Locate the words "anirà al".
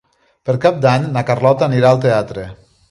1.71-2.03